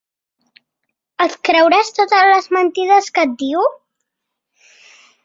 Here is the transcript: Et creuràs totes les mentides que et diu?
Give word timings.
Et 1.25 1.35
creuràs 1.49 1.91
totes 1.97 2.25
les 2.31 2.49
mentides 2.57 3.11
que 3.19 3.27
et 3.29 3.37
diu? 3.43 3.67